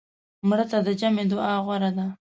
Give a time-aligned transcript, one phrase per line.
[0.47, 2.05] مړه ته د جمعې دعا غوره ده